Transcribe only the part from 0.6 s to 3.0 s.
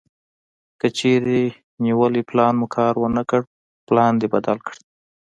کچېرې نیولی پلان مو کار